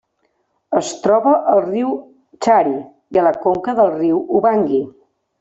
[0.77, 1.91] Es troba al riu
[2.47, 2.73] Chari
[3.17, 4.83] i a la conca del riu Ubangui.